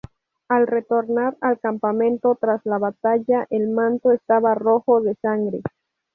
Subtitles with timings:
[0.49, 5.61] Al retornar al campamento tras la batalla, el manto estaba rojo de sangre.